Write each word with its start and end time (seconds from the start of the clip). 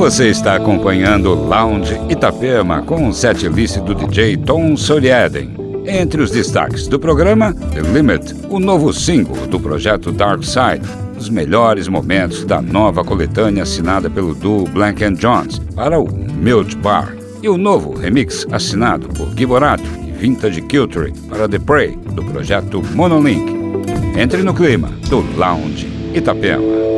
Você 0.00 0.28
está 0.28 0.56
acompanhando 0.56 1.34
Lounge 1.34 1.94
Itapema 2.08 2.80
com 2.80 3.06
o 3.06 3.12
setlist 3.12 3.80
do 3.80 3.94
DJ 3.94 4.34
Tom 4.38 4.74
Solieden. 4.74 5.50
Entre 5.84 6.22
os 6.22 6.30
destaques 6.30 6.88
do 6.88 6.98
programa, 6.98 7.52
The 7.52 7.82
Limit, 7.82 8.34
o 8.48 8.58
novo 8.58 8.94
single 8.94 9.46
do 9.48 9.60
projeto 9.60 10.10
Dark 10.10 10.42
Side, 10.42 10.88
os 11.18 11.28
melhores 11.28 11.86
momentos 11.86 12.46
da 12.46 12.62
nova 12.62 13.04
coletânea 13.04 13.62
assinada 13.62 14.08
pelo 14.08 14.34
duo 14.34 14.64
Blank 14.68 15.06
Jones 15.16 15.58
para 15.76 16.00
o 16.00 16.08
Milch 16.10 16.74
Bar 16.78 17.14
e 17.42 17.48
o 17.50 17.58
novo 17.58 17.94
remix 17.94 18.46
assinado 18.50 19.06
por 19.08 19.28
Giborato 19.36 19.84
e 20.02 20.12
Vintage 20.12 20.62
Culture 20.62 21.12
para 21.28 21.46
The 21.46 21.58
Prey 21.58 21.98
do 22.14 22.24
projeto 22.24 22.82
Monolink. 22.94 23.52
Entre 24.18 24.42
no 24.42 24.54
clima 24.54 24.88
do 25.10 25.22
Lounge 25.36 25.86
Itapema. 26.14 26.89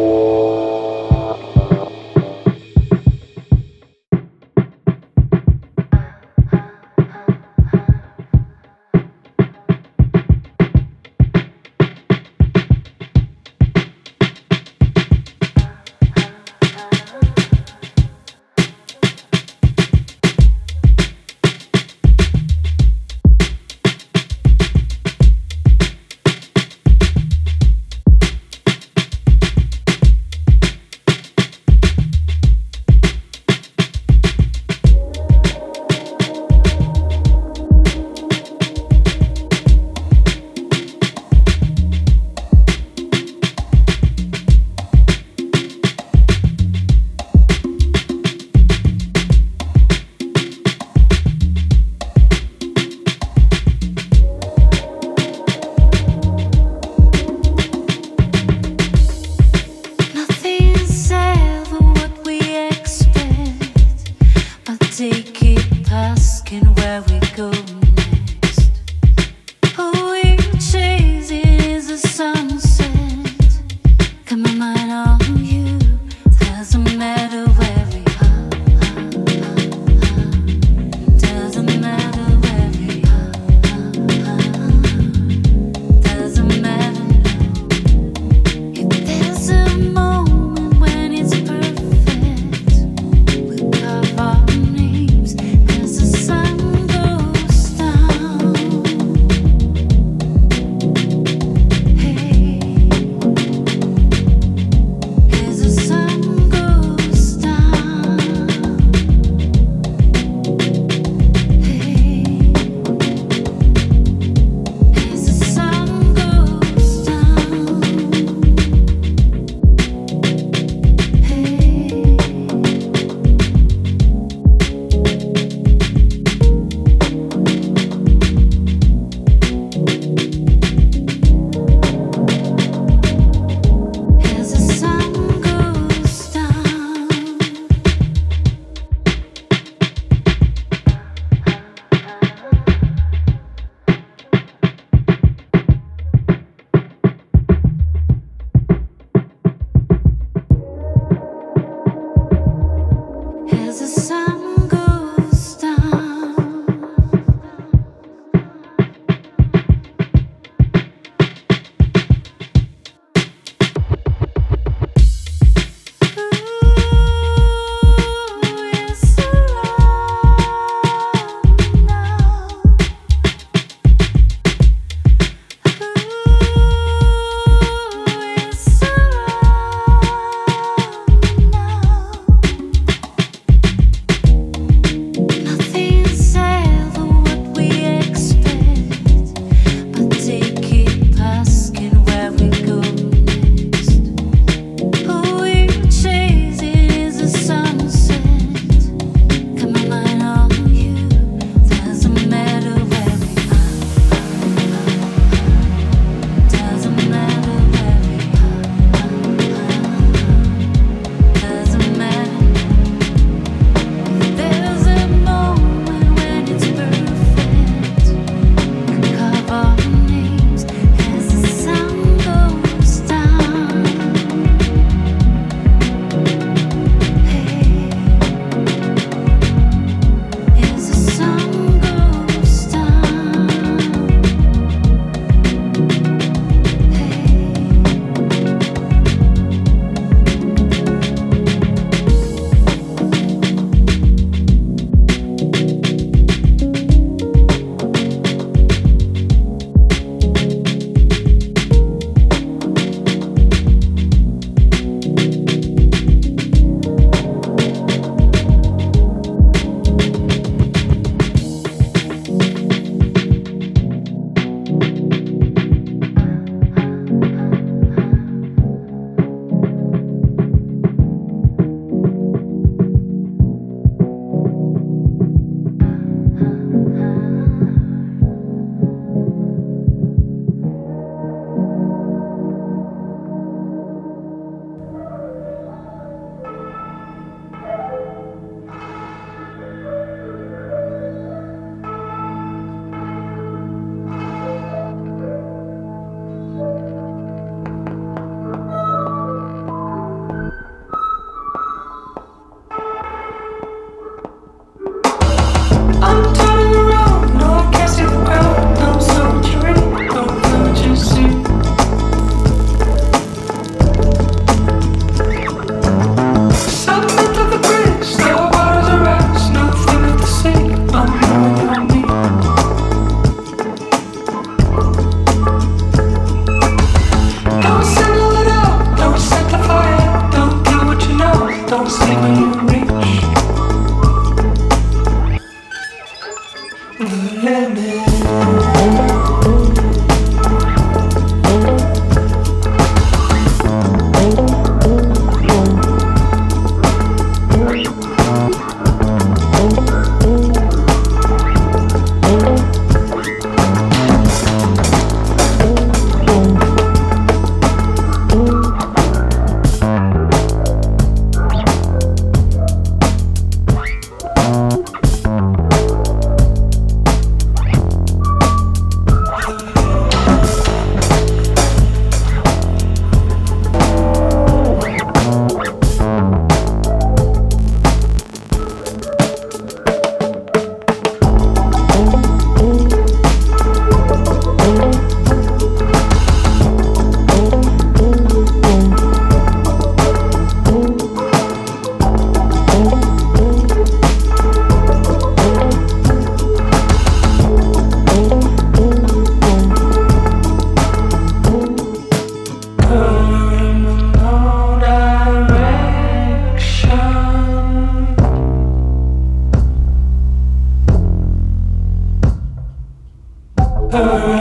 어. 413.95 414.32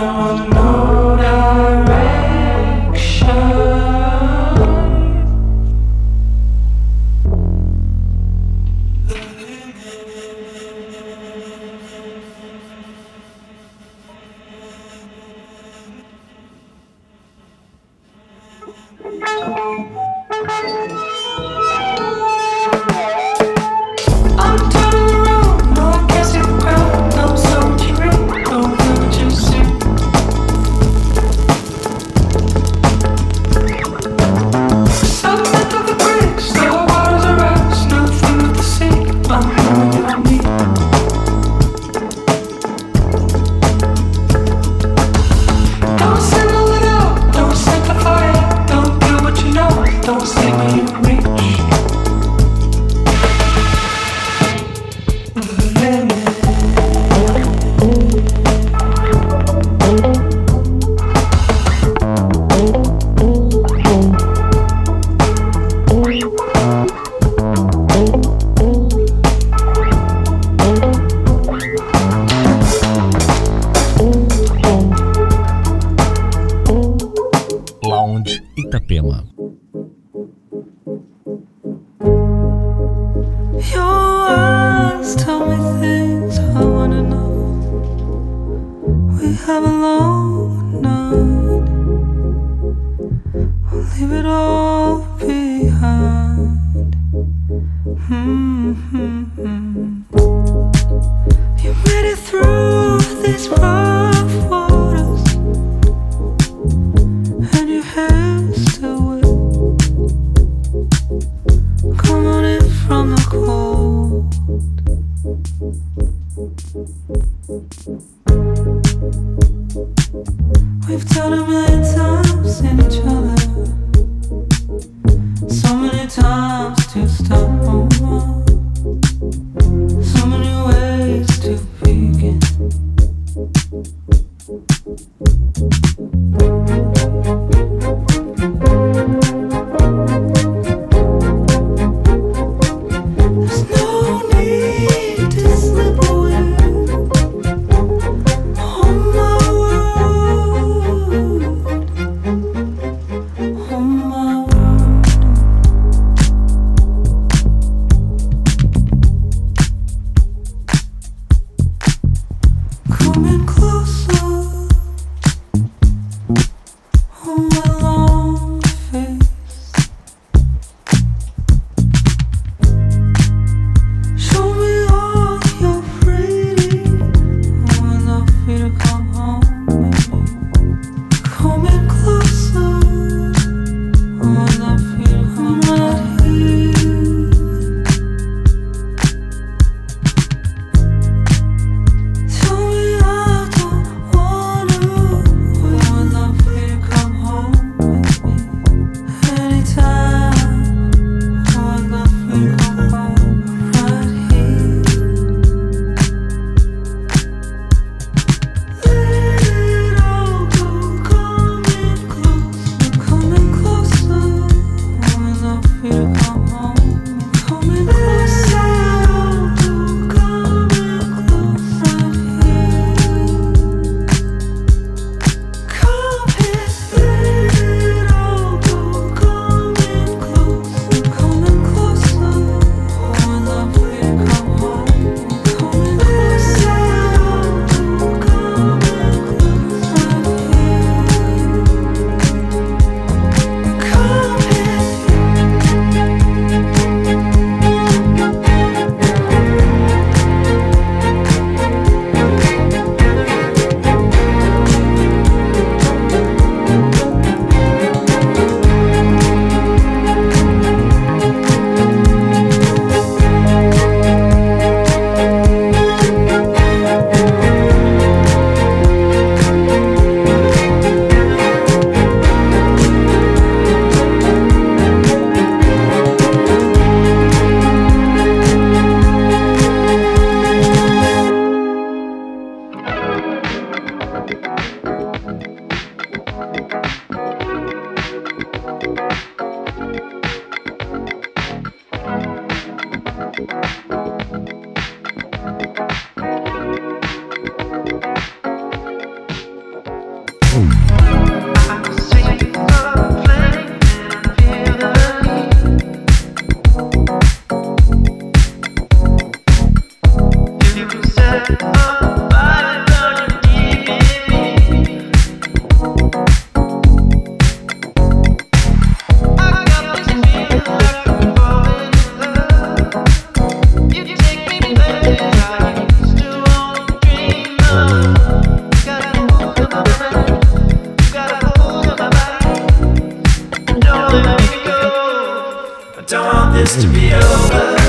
don't 336.12 336.26
want 336.26 336.54
this 336.54 336.76
to 336.76 336.90
be 336.90 337.14
over. 337.14 337.81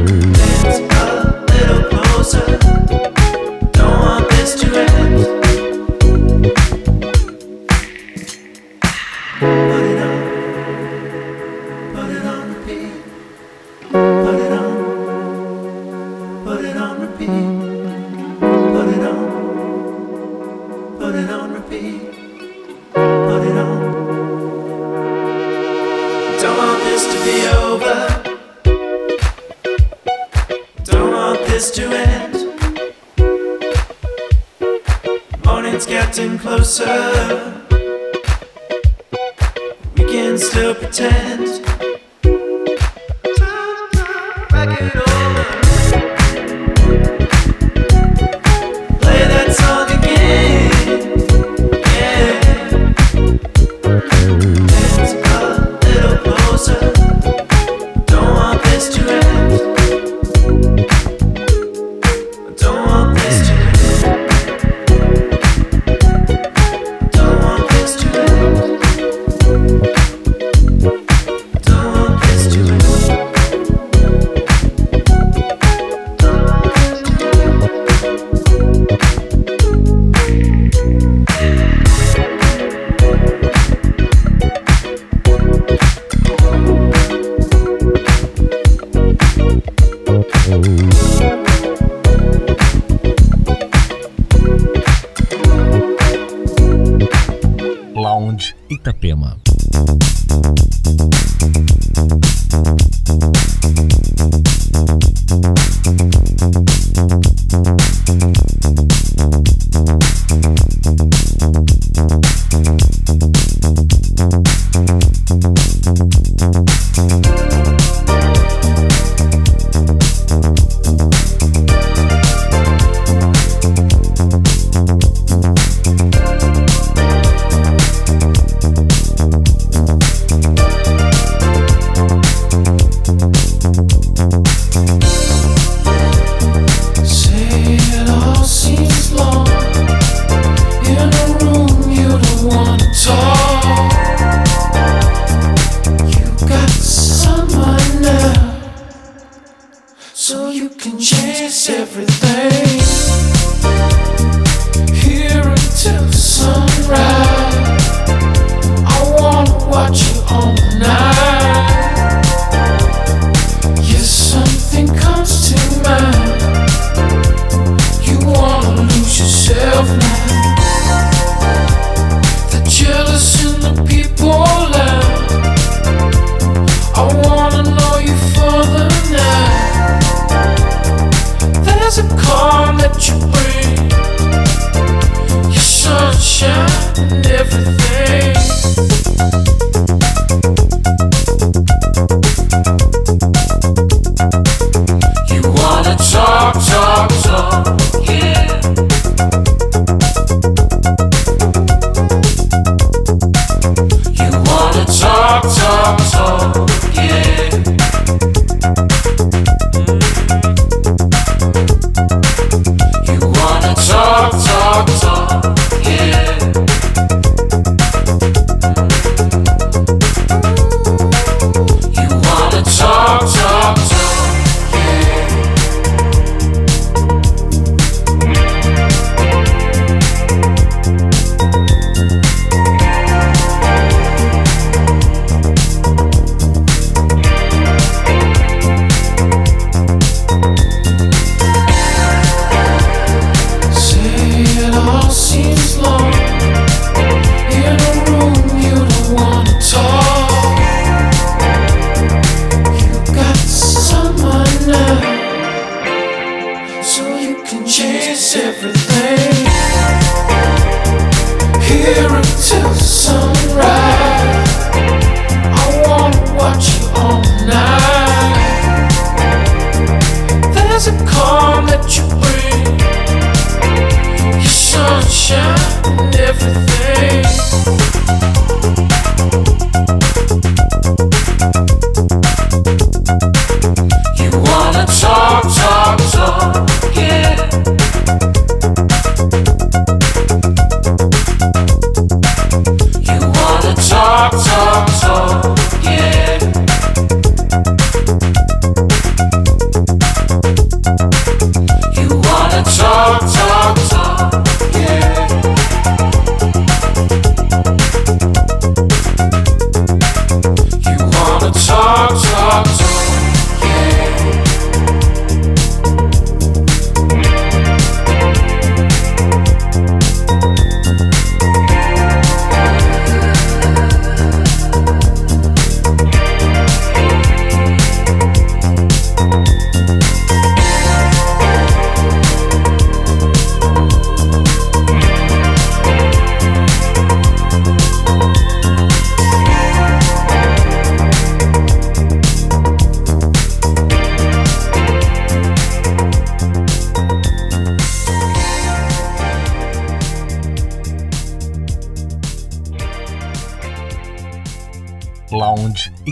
Everything 0.00 0.89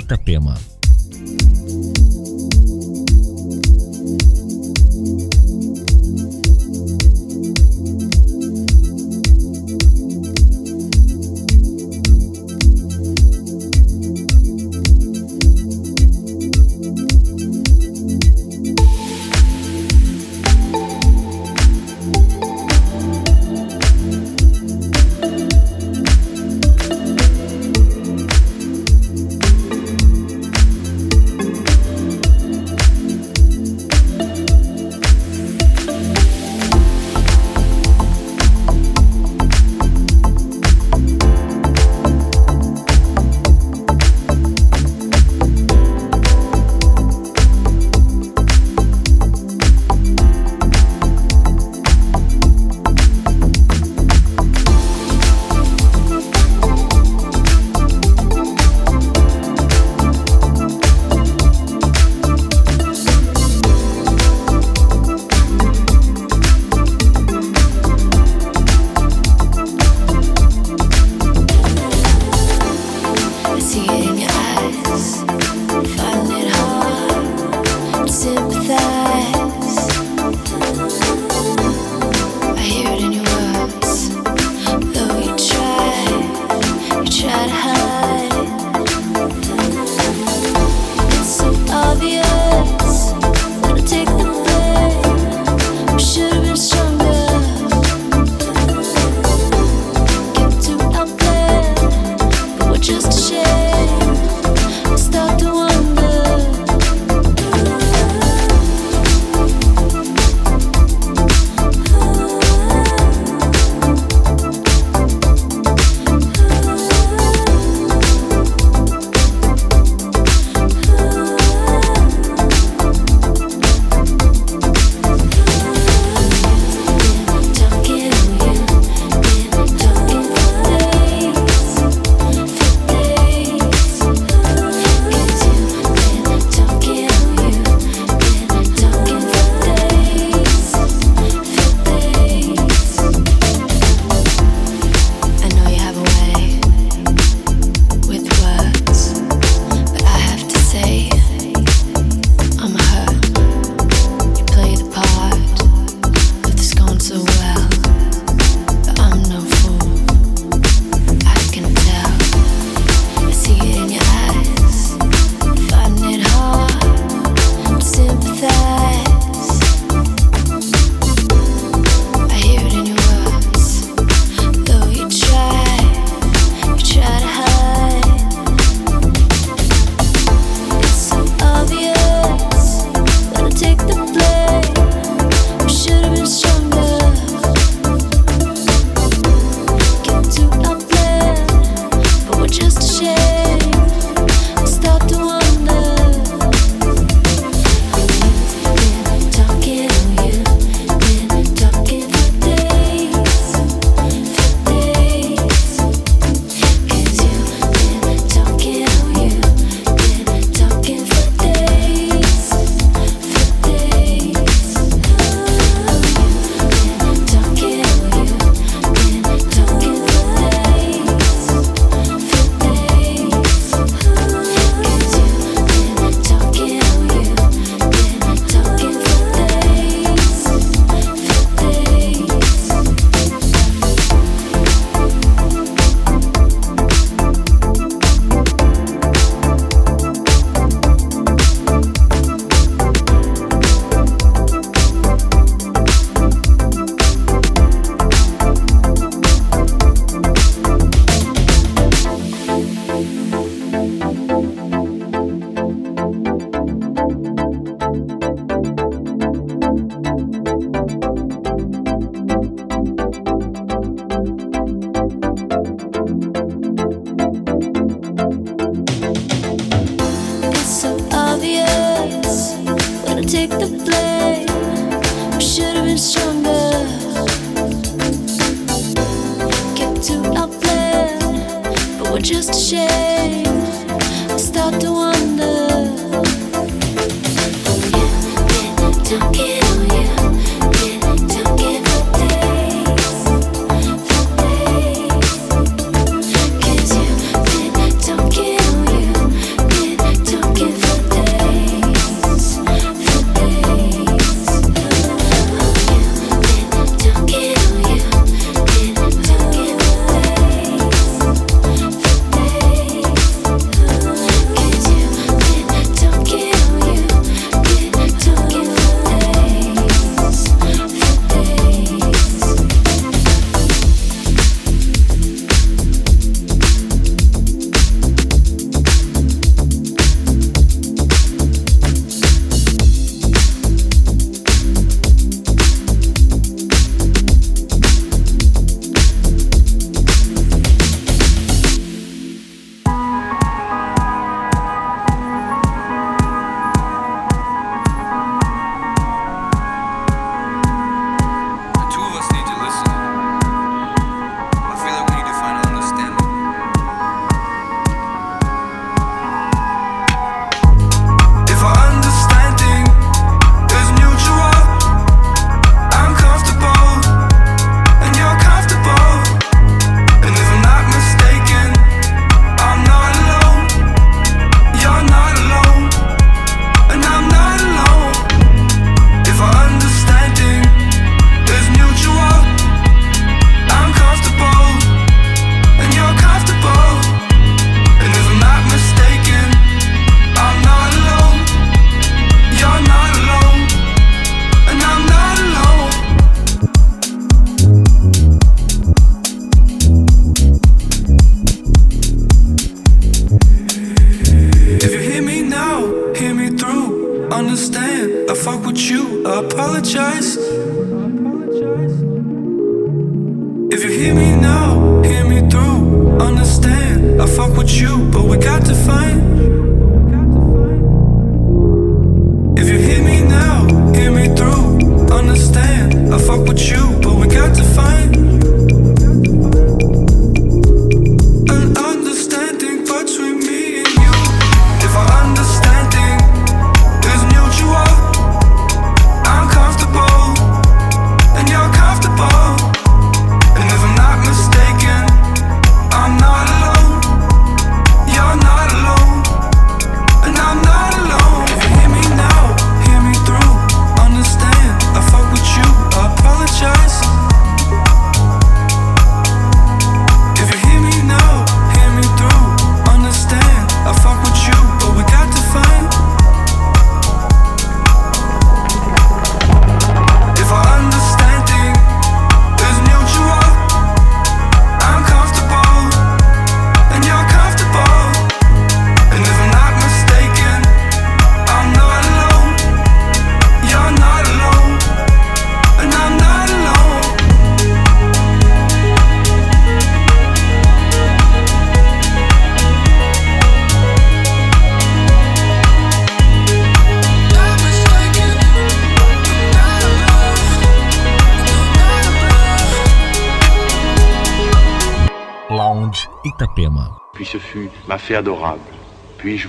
Itapema. 0.08 0.56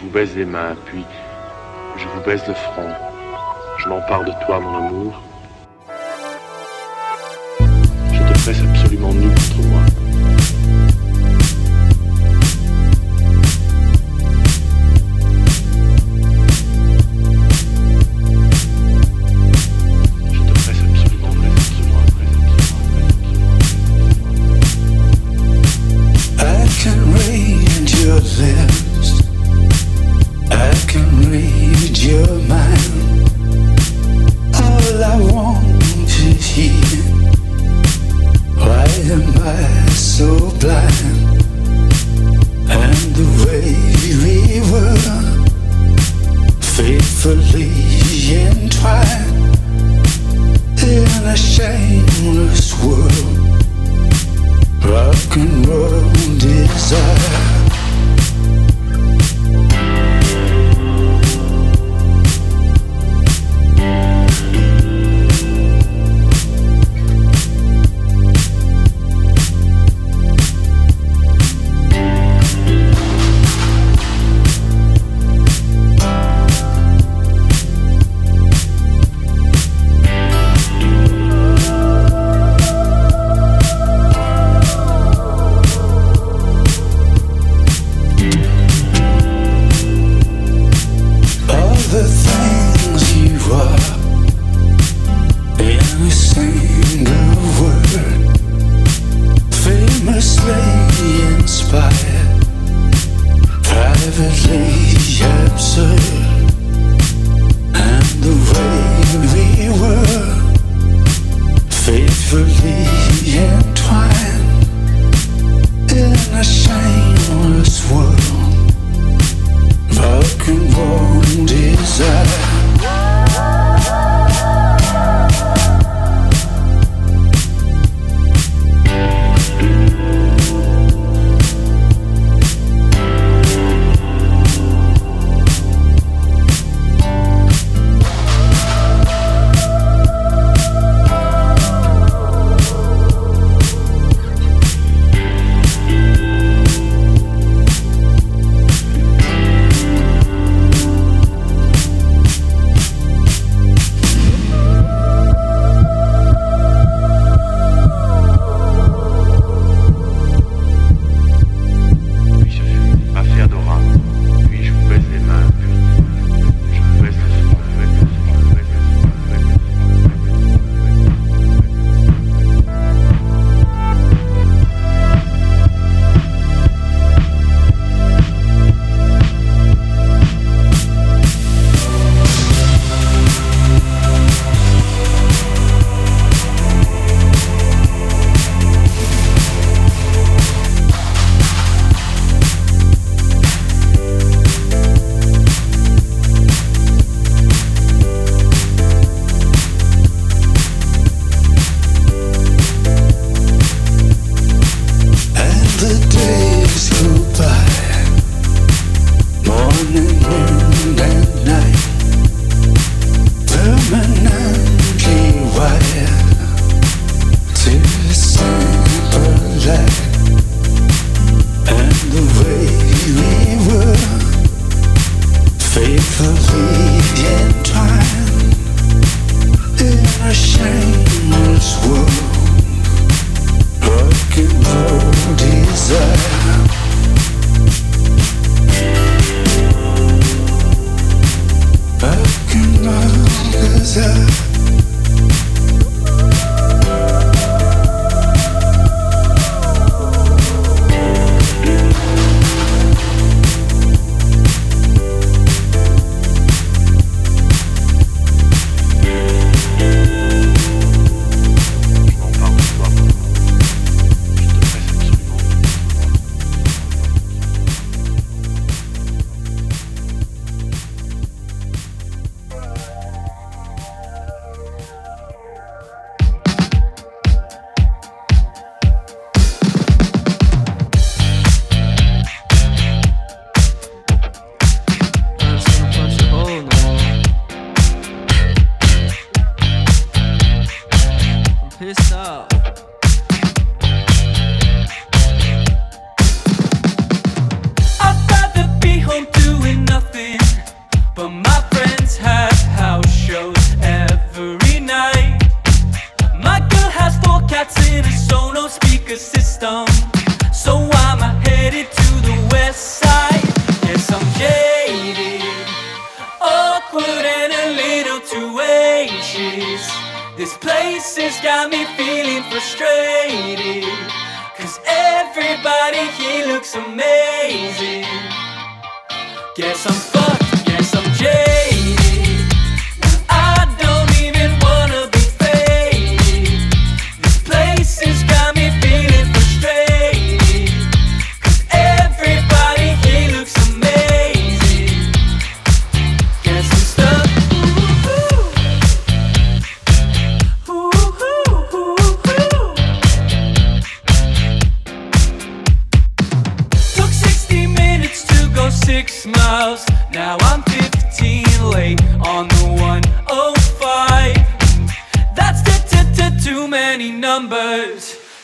Vous 0.10 0.16
baise 0.16 0.36
les 0.36 0.46
mains, 0.46 0.76
puis 0.86 1.06
je 1.98 2.08
vous 2.08 2.22
baise 2.22 2.42
le 2.48 2.54
front. 2.56 2.90
Je 3.78 3.90
m'empare 3.90 4.24
de 4.24 4.32
toi, 4.44 4.60
mon 4.60 4.88
amour. 4.88 5.22
you. 32.10 32.39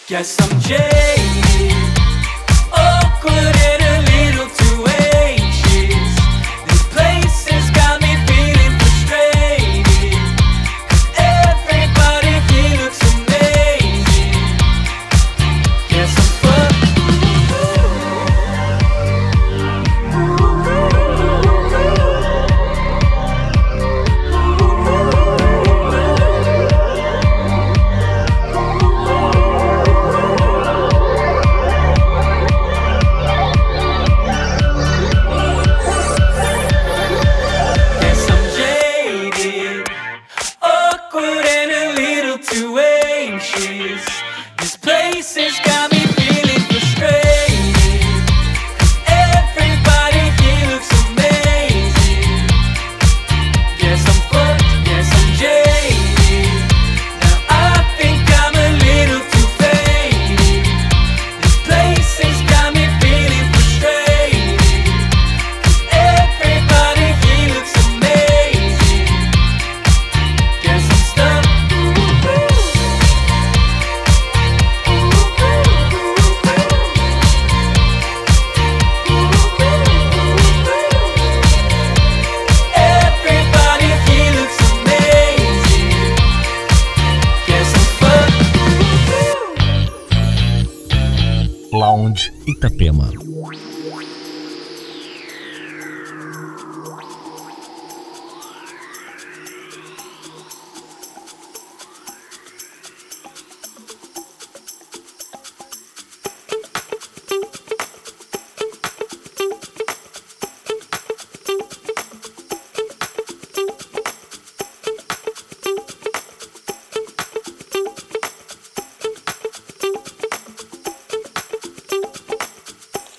Guess 0.07 0.39
I'm 0.39 0.59
jaded, 0.59 1.73
awkward 2.71 3.84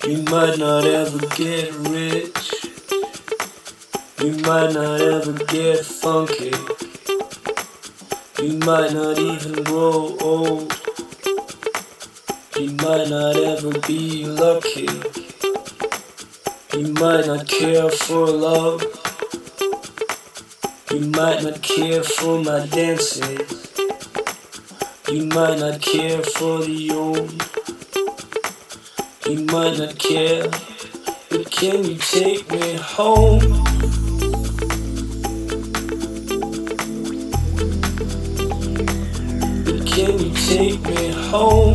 You 0.07 0.23
might 0.23 0.57
not 0.57 0.85
ever 0.85 1.19
get 1.35 1.73
rich. 1.73 2.53
You 4.23 4.31
might 4.37 4.71
not 4.71 5.01
ever 5.01 5.33
get 5.33 5.85
funky. 5.85 6.53
You 8.41 8.53
might 8.59 8.93
not 8.93 9.19
even 9.19 9.63
grow 9.63 10.15
old. 10.21 10.73
You 12.55 12.71
might 12.71 13.09
not 13.09 13.35
ever 13.35 13.77
be 13.85 14.23
lucky. 14.23 14.87
You 16.71 16.93
might 16.93 17.27
not 17.27 17.45
care 17.45 17.89
for 17.89 18.27
love. 18.27 18.81
You 20.89 21.01
might 21.01 21.43
not 21.43 21.61
care 21.61 22.01
for 22.01 22.41
my 22.41 22.65
dances. 22.67 23.75
You 25.09 25.25
might 25.25 25.59
not 25.59 25.81
care 25.81 26.23
for 26.23 26.63
the 26.63 26.91
old. 26.93 27.56
You 29.29 29.43
might 29.47 29.77
not 29.77 29.99
care, 29.99 30.47
but 31.29 31.51
can 31.51 31.83
you 31.83 31.97
take 31.97 32.49
me 32.49 32.75
home? 32.77 33.39
But 39.65 39.85
can 39.85 40.17
you 40.17 40.33
take 40.33 40.79
me 40.81 41.11
home? 41.29 41.66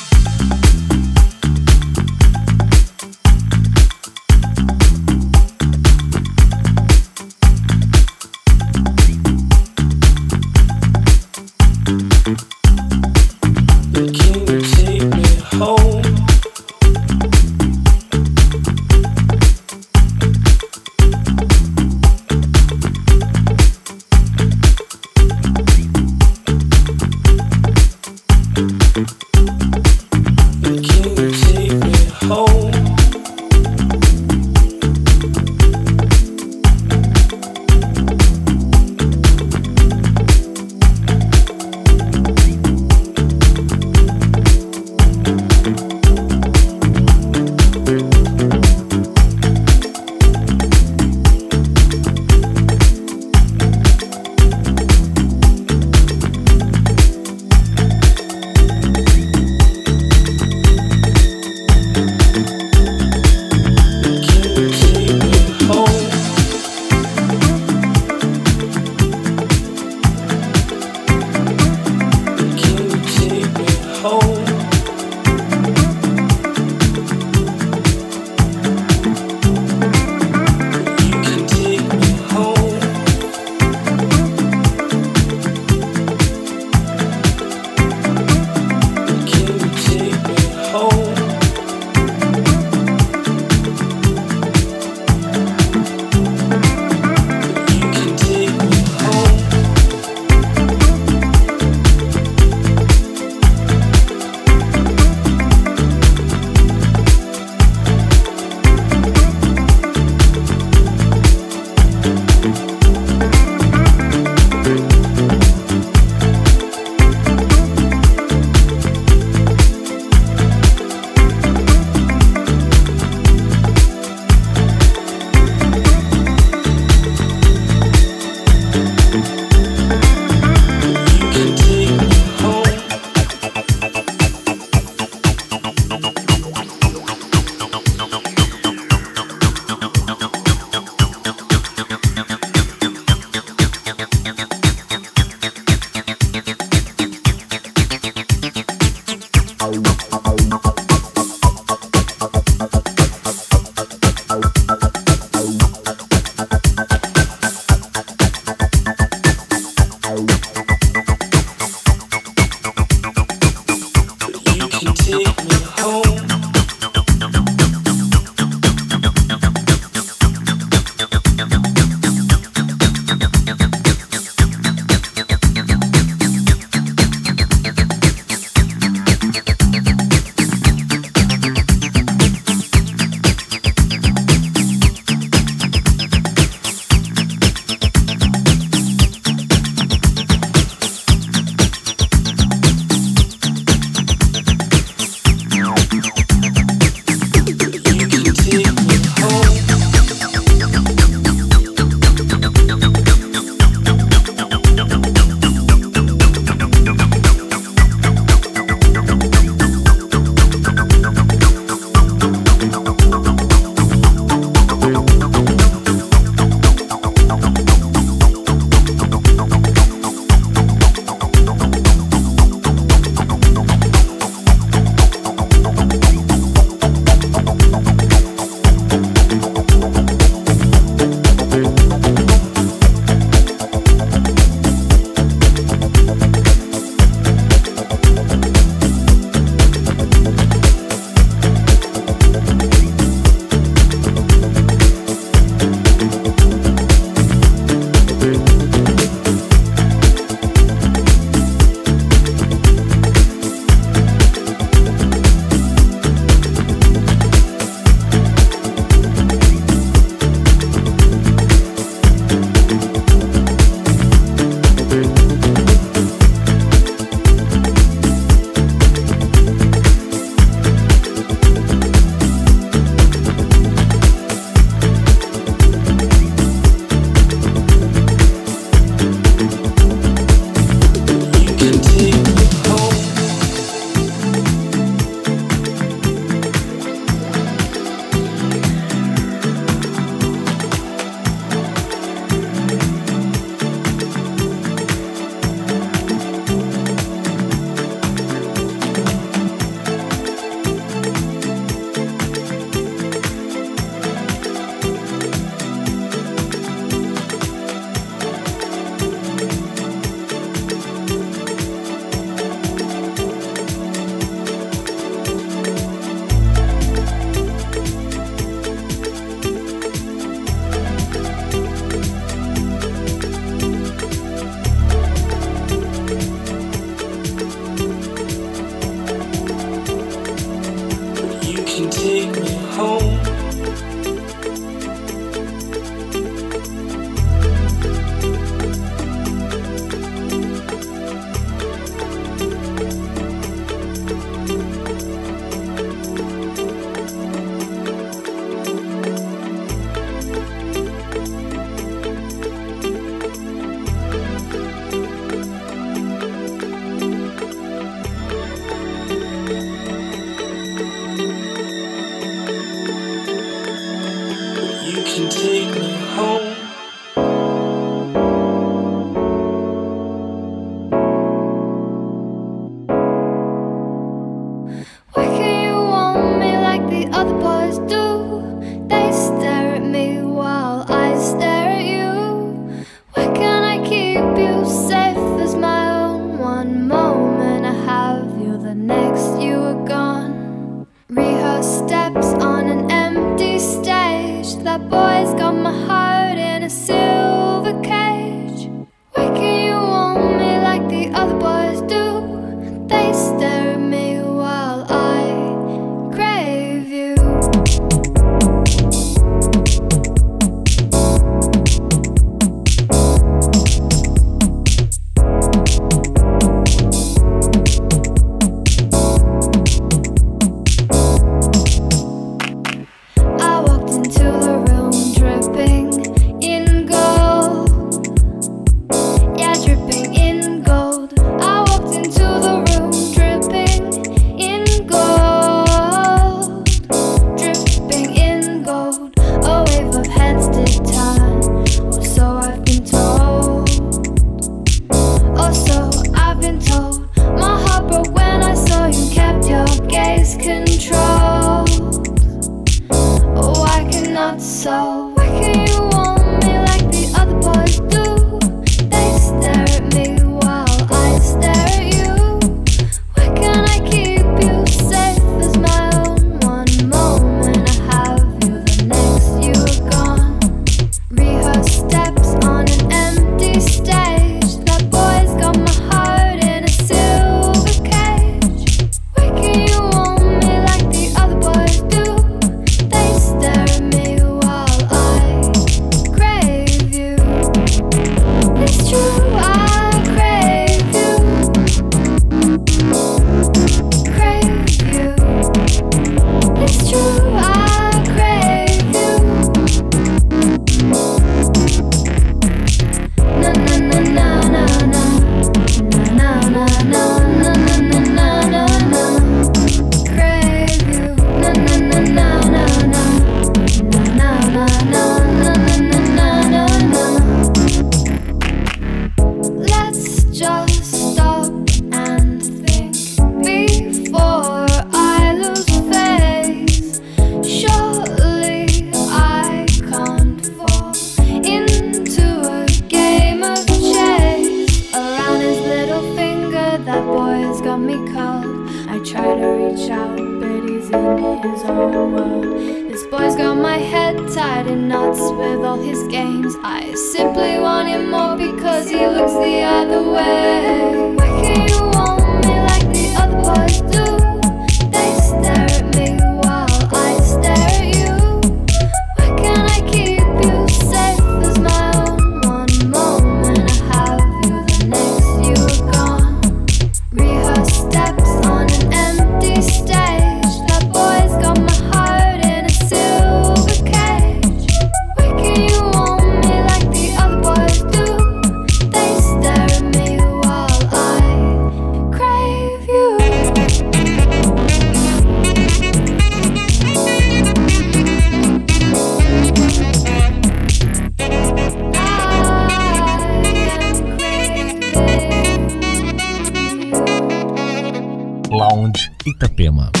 Itapema. 599.51 600.00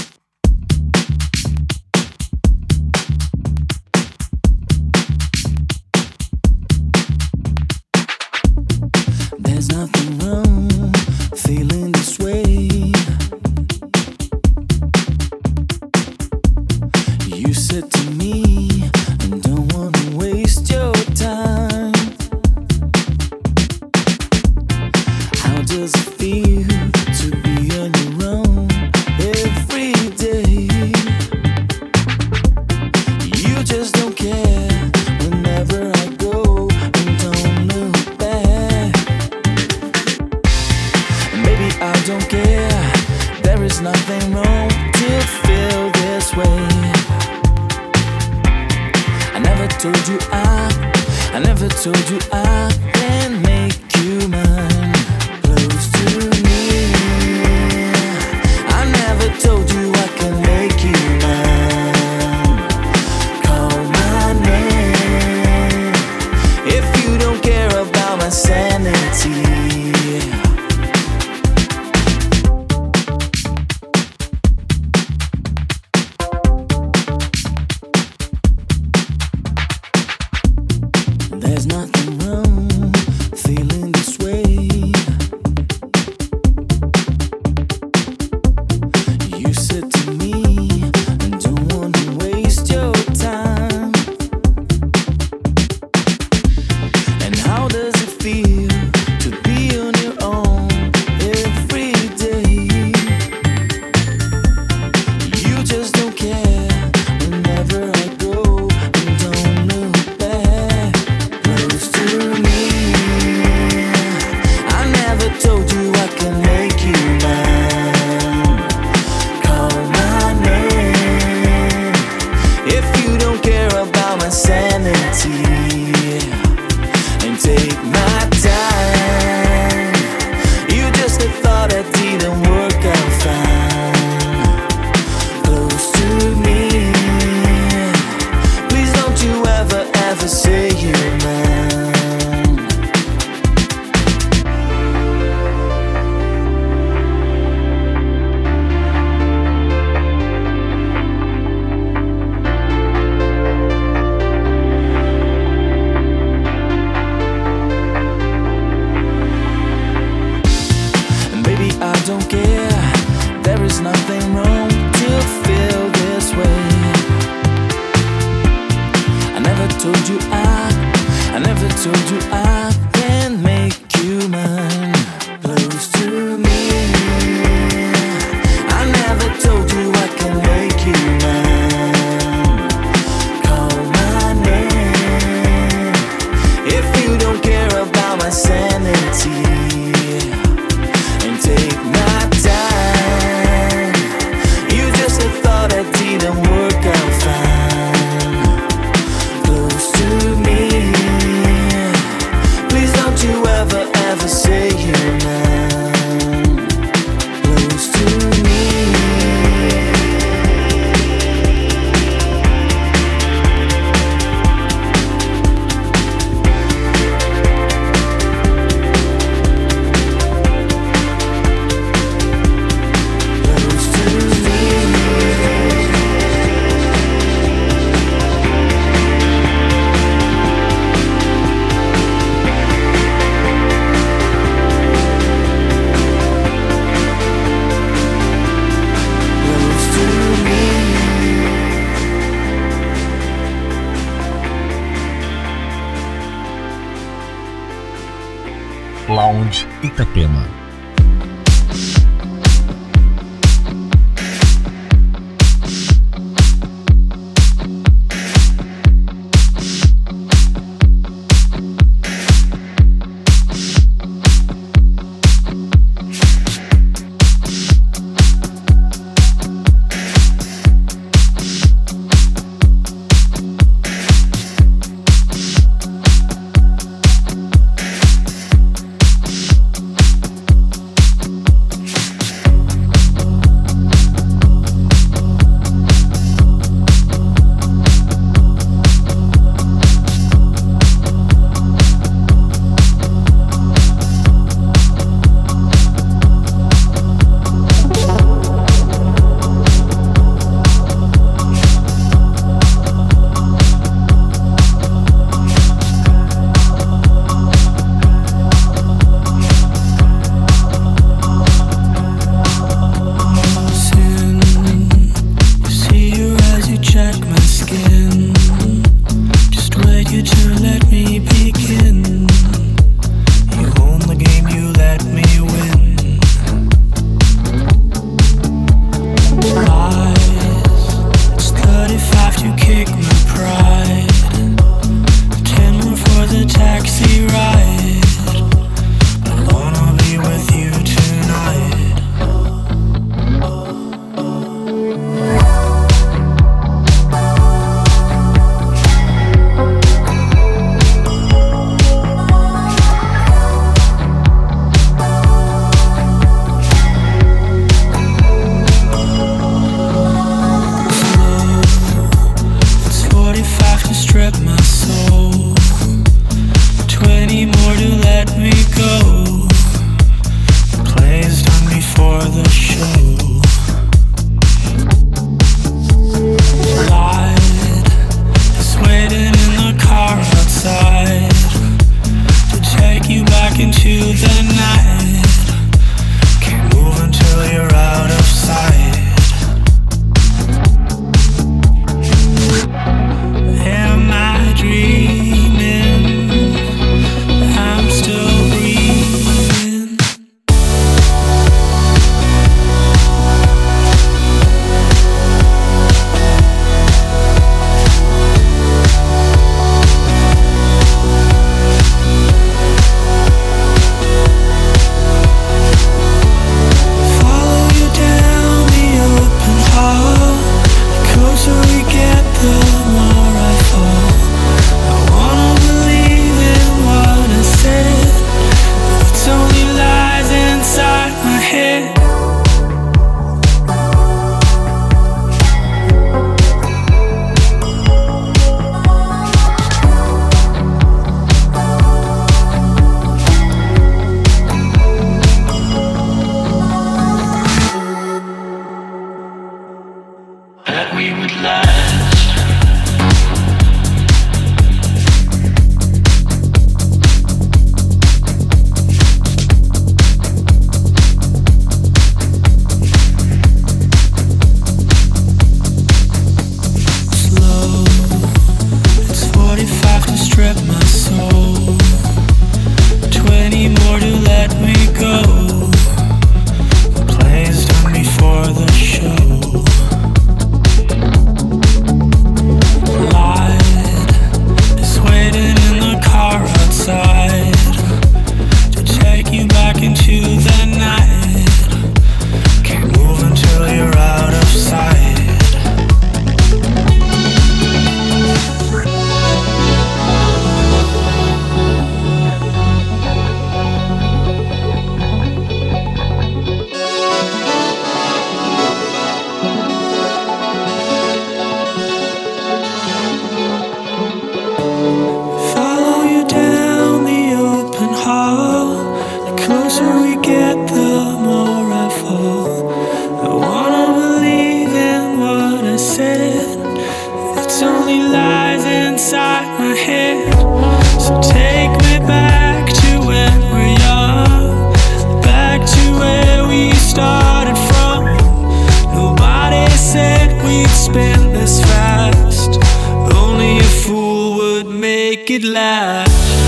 It 545.31 545.43
last 545.45 546.40